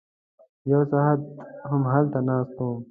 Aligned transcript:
یو 0.71 0.81
ساعت 0.91 1.19
همدلته 1.69 2.19
ناست 2.27 2.55
وم. 2.61 2.77